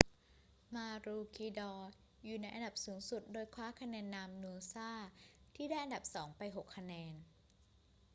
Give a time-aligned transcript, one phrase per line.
[0.75, 1.83] maroochydore
[2.23, 4.89] อยู่ในอันดับสูงสุด โดยคว้าคะแนนนำ noosa
[5.55, 7.13] ที่ได้อันดับสองไป 6 คะแนน